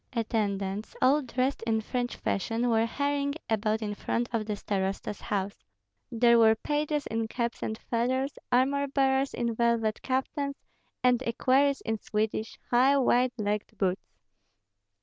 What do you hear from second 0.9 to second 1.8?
all dressed in